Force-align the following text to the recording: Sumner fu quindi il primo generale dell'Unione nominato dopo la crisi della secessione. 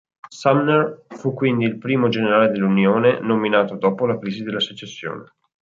Sumner 0.31 1.03
fu 1.09 1.31
quindi 1.35 1.63
il 1.65 1.77
primo 1.77 2.09
generale 2.09 2.49
dell'Unione 2.49 3.19
nominato 3.19 3.75
dopo 3.77 4.07
la 4.07 4.17
crisi 4.17 4.41
della 4.41 4.59
secessione. 4.59 5.33